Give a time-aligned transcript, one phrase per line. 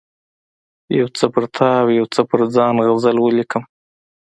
[0.99, 3.63] یو څه پر تا او یو څه پر ځان غزل ولیکم.